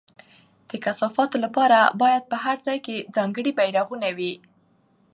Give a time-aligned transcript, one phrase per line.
[0.69, 4.33] د کثافاتو لپاره باید په هر ځای کې ځانګړي بېرغونه وي.